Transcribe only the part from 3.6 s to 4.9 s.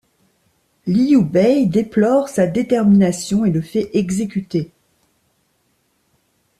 fait exécuter.